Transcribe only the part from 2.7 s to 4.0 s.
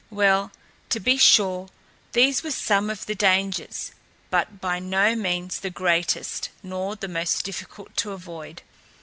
of the dangers,